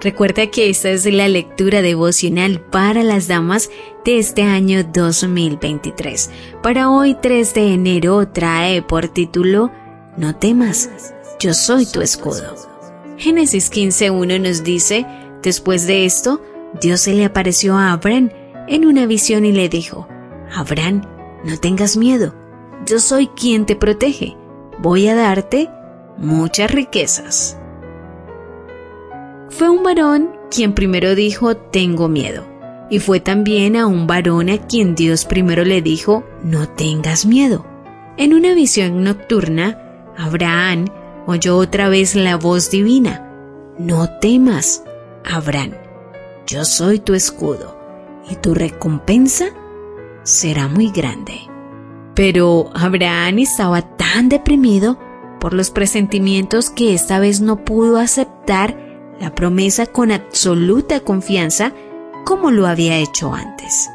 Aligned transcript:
Recuerda 0.00 0.48
que 0.48 0.68
esta 0.68 0.90
es 0.90 1.06
la 1.06 1.26
lectura 1.26 1.80
devocional 1.80 2.60
para 2.60 3.02
las 3.02 3.28
damas 3.28 3.70
de 4.04 4.18
este 4.18 4.42
año 4.42 4.84
2023. 4.84 6.30
Para 6.62 6.90
hoy 6.90 7.16
3 7.20 7.54
de 7.54 7.72
enero 7.72 8.28
trae 8.28 8.82
por 8.82 9.08
título 9.08 9.72
No 10.16 10.36
temas, 10.36 10.90
yo 11.40 11.54
soy 11.54 11.86
tu 11.86 12.02
escudo. 12.02 12.54
Génesis 13.16 13.72
15.1 13.72 14.40
nos 14.40 14.62
dice, 14.62 15.06
después 15.42 15.86
de 15.86 16.04
esto, 16.04 16.42
Dios 16.80 17.00
se 17.00 17.14
le 17.14 17.24
apareció 17.24 17.76
a 17.76 17.92
Abraham 17.92 18.30
en 18.68 18.84
una 18.84 19.06
visión 19.06 19.46
y 19.46 19.52
le 19.52 19.70
dijo, 19.70 20.06
Abraham, 20.54 21.02
no 21.42 21.58
tengas 21.58 21.96
miedo, 21.96 22.34
yo 22.84 22.98
soy 22.98 23.28
quien 23.28 23.64
te 23.64 23.76
protege, 23.76 24.36
voy 24.78 25.08
a 25.08 25.14
darte 25.14 25.70
muchas 26.18 26.70
riquezas. 26.70 27.58
Fue 29.56 29.70
un 29.70 29.82
varón 29.82 30.32
quien 30.50 30.74
primero 30.74 31.14
dijo, 31.14 31.56
tengo 31.56 32.08
miedo. 32.08 32.46
Y 32.90 32.98
fue 32.98 33.20
también 33.20 33.74
a 33.74 33.86
un 33.86 34.06
varón 34.06 34.50
a 34.50 34.58
quien 34.58 34.94
Dios 34.94 35.24
primero 35.24 35.64
le 35.64 35.80
dijo, 35.80 36.24
no 36.44 36.68
tengas 36.68 37.24
miedo. 37.24 37.64
En 38.18 38.34
una 38.34 38.52
visión 38.52 39.02
nocturna, 39.02 40.12
Abraham 40.18 40.88
oyó 41.26 41.56
otra 41.56 41.88
vez 41.88 42.14
la 42.14 42.36
voz 42.36 42.70
divina, 42.70 43.32
no 43.78 44.10
temas, 44.20 44.84
Abraham, 45.24 45.72
yo 46.46 46.66
soy 46.66 46.98
tu 46.98 47.14
escudo, 47.14 47.78
y 48.28 48.36
tu 48.36 48.52
recompensa 48.52 49.46
será 50.22 50.68
muy 50.68 50.90
grande. 50.90 51.40
Pero 52.14 52.70
Abraham 52.74 53.38
estaba 53.38 53.96
tan 53.96 54.28
deprimido 54.28 54.98
por 55.40 55.54
los 55.54 55.70
presentimientos 55.70 56.68
que 56.68 56.92
esta 56.92 57.20
vez 57.20 57.40
no 57.40 57.64
pudo 57.64 57.96
aceptar 57.96 58.85
la 59.20 59.34
promesa 59.34 59.86
con 59.86 60.12
absoluta 60.12 61.00
confianza 61.00 61.72
como 62.24 62.50
lo 62.50 62.66
había 62.66 62.98
hecho 62.98 63.34
antes. 63.34 63.88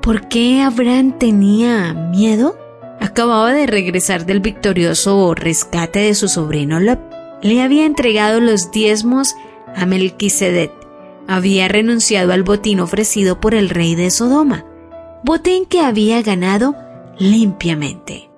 ¿Por 0.00 0.28
qué 0.28 0.62
Abraham 0.62 1.18
tenía 1.18 1.92
miedo? 1.94 2.58
Acababa 3.00 3.52
de 3.52 3.66
regresar 3.66 4.26
del 4.26 4.40
victorioso 4.40 5.34
rescate 5.34 6.00
de 6.00 6.14
su 6.14 6.28
sobrino 6.28 6.78
Lot. 6.78 7.00
Le 7.42 7.62
había 7.62 7.86
entregado 7.86 8.40
los 8.40 8.70
diezmos 8.70 9.34
a 9.74 9.86
Melquisedec. 9.86 10.72
Había 11.26 11.68
renunciado 11.68 12.32
al 12.32 12.42
botín 12.42 12.80
ofrecido 12.80 13.40
por 13.40 13.54
el 13.54 13.70
rey 13.70 13.94
de 13.94 14.10
Sodoma, 14.10 14.66
botín 15.22 15.64
que 15.66 15.80
había 15.80 16.22
ganado 16.22 16.76
limpiamente. 17.18 18.30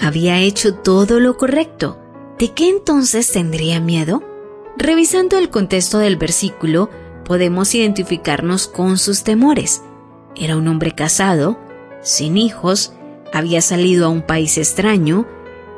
Había 0.00 0.38
hecho 0.38 0.74
todo 0.74 1.20
lo 1.20 1.36
correcto. 1.36 1.98
¿De 2.38 2.52
qué 2.52 2.68
entonces 2.68 3.30
tendría 3.32 3.80
miedo? 3.80 4.22
Revisando 4.76 5.38
el 5.38 5.50
contexto 5.50 5.98
del 5.98 6.16
versículo, 6.16 6.90
podemos 7.24 7.74
identificarnos 7.74 8.66
con 8.68 8.98
sus 8.98 9.24
temores. 9.24 9.82
Era 10.36 10.56
un 10.56 10.68
hombre 10.68 10.92
casado, 10.92 11.58
sin 12.02 12.36
hijos, 12.38 12.92
había 13.32 13.60
salido 13.62 14.06
a 14.06 14.08
un 14.08 14.22
país 14.22 14.58
extraño, 14.58 15.26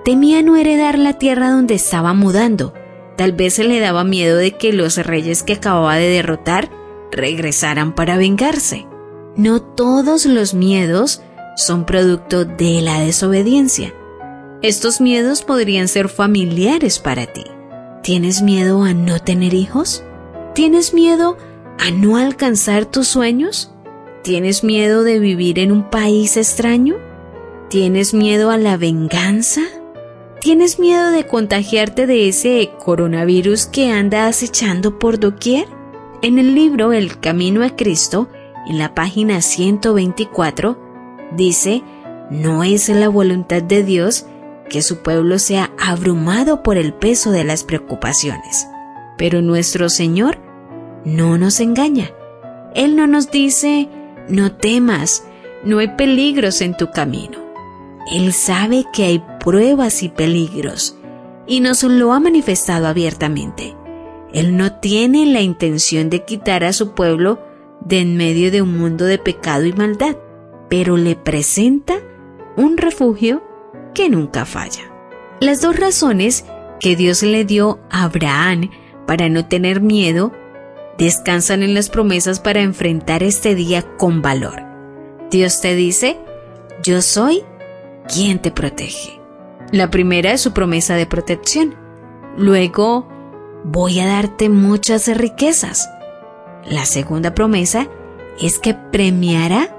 temía 0.05 0.43
no 0.43 0.57
heredar 0.57 0.99
la 0.99 1.19
tierra 1.19 1.51
donde 1.51 1.75
estaba 1.75 2.15
mudando. 2.15 2.75
Tal 3.17 3.33
vez 3.33 3.55
se 3.55 3.65
le 3.65 3.81
daba 3.81 4.05
miedo 4.05 4.37
de 4.37 4.53
que 4.53 4.73
los 4.73 4.97
reyes 4.97 5.43
que 5.43 5.55
acababa 5.55 5.97
de 5.97 6.09
derrotar 6.09 6.71
regresaran 7.11 7.95
para 7.95 8.17
vengarse. 8.17 8.87
No 9.37 9.63
todos 9.63 10.27
los 10.27 10.55
miedos 10.55 11.23
son 11.57 11.85
producto 11.85 12.45
de 12.45 12.81
la 12.81 13.01
desobediencia. 13.01 13.95
Estos 14.63 15.01
miedos 15.01 15.43
podrían 15.43 15.89
ser 15.89 16.09
familiares 16.09 16.99
para 16.99 17.27
ti. 17.27 17.45
¿Tienes 18.03 18.43
miedo 18.43 18.83
a 18.83 18.95
no 18.95 19.21
tener 19.21 19.55
hijos? 19.55 20.03
¿Tienes 20.57 20.93
miedo 20.93 21.37
a 21.79 21.93
no 21.93 22.17
alcanzar 22.17 22.85
tus 22.85 23.07
sueños? 23.07 23.73
¿Tienes 24.25 24.65
miedo 24.65 25.05
de 25.05 25.21
vivir 25.21 25.61
en 25.61 25.71
un 25.71 25.89
país 25.89 26.37
extraño? 26.37 26.97
¿Tienes 27.71 28.13
miedo 28.13 28.51
a 28.51 28.59
la 28.59 28.77
venganza? 28.77 29.61
¿Tienes 30.41 30.81
miedo 30.81 31.13
de 31.13 31.29
contagiarte 31.29 32.09
de 32.09 32.29
ese 32.29 32.73
coronavirus 32.85 33.67
que 33.67 33.93
anda 33.93 34.27
acechando 34.27 34.99
por 34.99 35.21
doquier? 35.21 35.69
En 36.23 36.41
el 36.41 36.57
libro 36.57 36.93
El 36.93 37.21
Camino 37.21 37.65
a 37.65 37.77
Cristo, 37.77 38.29
en 38.67 38.79
la 38.79 38.97
página 38.97 39.41
124, 39.43 40.77
dice, 41.37 41.85
no 42.31 42.65
es 42.65 42.89
la 42.89 43.09
voluntad 43.09 43.63
de 43.63 43.85
Dios 43.85 44.27
que 44.69 44.83
su 44.83 44.99
pueblo 44.99 45.39
sea 45.39 45.71
abrumado 45.79 46.63
por 46.63 46.77
el 46.77 46.95
peso 46.95 47.31
de 47.31 47.45
las 47.45 47.65
preocupaciones. 47.65 48.67
Pero 49.19 49.43
nuestro 49.43 49.89
Señor 49.89 50.39
no 51.05 51.39
nos 51.39 51.61
engaña. 51.61 52.11
Él 52.75 52.97
no 52.97 53.07
nos 53.07 53.31
dice, 53.31 53.89
no 54.29 54.53
temas, 54.53 55.25
no 55.65 55.79
hay 55.79 55.89
peligros 55.89 56.61
en 56.61 56.77
tu 56.77 56.91
camino. 56.91 57.39
Él 58.11 58.33
sabe 58.33 58.85
que 58.93 59.05
hay 59.05 59.25
pruebas 59.41 60.03
y 60.03 60.09
peligros 60.09 60.97
y 61.47 61.61
nos 61.61 61.83
lo 61.83 62.13
ha 62.13 62.21
manifestado 62.21 62.87
abiertamente. 62.87 63.77
Él 64.33 64.57
no 64.57 64.79
tiene 64.81 65.27
la 65.27 65.43
intención 65.43 66.09
de 66.09 66.25
quitar 66.25 66.65
a 66.65 66.73
su 66.73 66.95
pueblo 66.95 67.39
de 67.85 68.01
en 68.01 68.17
medio 68.17 68.51
de 68.51 68.63
un 68.63 68.77
mundo 68.79 69.05
de 69.05 69.19
pecado 69.19 69.67
y 69.67 69.73
maldad, 69.73 70.17
pero 70.69 70.97
le 70.97 71.17
presenta 71.17 71.95
un 72.57 72.77
refugio 72.77 73.43
que 73.95 74.09
nunca 74.09 74.45
falla. 74.45 74.91
Las 75.41 75.61
dos 75.61 75.79
razones 75.79 76.45
que 76.81 76.97
Dios 76.97 77.23
le 77.23 77.45
dio 77.45 77.81
a 77.91 78.05
Abraham 78.05 78.71
para 79.07 79.29
no 79.29 79.47
tener 79.47 79.81
miedo 79.81 80.33
descansan 80.99 81.63
en 81.63 81.75
las 81.75 81.91
promesas 81.91 82.41
para 82.41 82.61
enfrentar 82.61 83.23
este 83.23 83.55
día 83.55 83.83
con 83.97 84.23
valor. 84.23 84.63
Dios 85.31 85.61
te 85.61 85.75
dice, 85.75 86.19
yo 86.83 87.03
soy 87.03 87.45
quien 88.13 88.39
te 88.39 88.51
protege. 88.51 89.21
La 89.71 89.91
primera 89.91 90.33
es 90.33 90.41
su 90.41 90.53
promesa 90.53 90.95
de 90.95 91.07
protección. 91.07 91.75
Luego, 92.37 93.09
voy 93.65 94.01
a 94.01 94.07
darte 94.07 94.49
muchas 94.49 95.09
riquezas. 95.17 95.89
La 96.67 96.85
segunda 96.85 97.35
promesa 97.35 97.89
es 98.41 98.59
que 98.59 98.75
premiará 98.75 99.75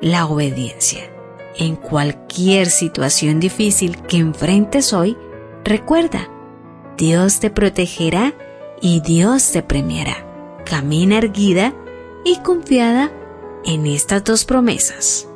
la 0.00 0.26
obediencia. 0.26 1.11
En 1.56 1.76
cualquier 1.76 2.68
situación 2.68 3.40
difícil 3.40 3.98
que 4.02 4.16
enfrentes 4.16 4.92
hoy, 4.92 5.16
recuerda, 5.64 6.28
Dios 6.96 7.40
te 7.40 7.50
protegerá 7.50 8.32
y 8.80 9.00
Dios 9.00 9.52
te 9.52 9.62
premiará. 9.62 10.26
Camina 10.64 11.18
erguida 11.18 11.74
y 12.24 12.38
confiada 12.38 13.12
en 13.64 13.86
estas 13.86 14.24
dos 14.24 14.44
promesas. 14.44 15.28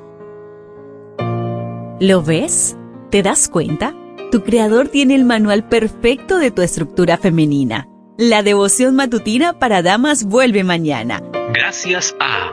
¿Lo 2.00 2.22
ves? 2.22 2.76
¿Te 3.10 3.22
das 3.22 3.48
cuenta? 3.48 3.94
Tu 4.30 4.42
creador 4.42 4.88
tiene 4.88 5.14
el 5.14 5.24
manual 5.24 5.68
perfecto 5.68 6.38
de 6.38 6.50
tu 6.50 6.62
estructura 6.62 7.16
femenina. 7.16 7.88
La 8.18 8.42
devoción 8.42 8.96
matutina 8.96 9.58
para 9.58 9.82
damas 9.82 10.24
vuelve 10.24 10.64
mañana. 10.64 11.22
Gracias 11.52 12.16
a 12.18 12.52